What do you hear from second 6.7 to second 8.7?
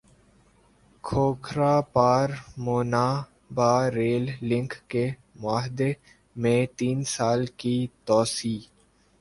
تین سال کی توسیع